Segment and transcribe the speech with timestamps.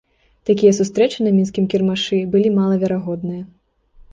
[0.49, 3.43] Такія сустрэчы на мінскім кірмашы былі малаверагодныя.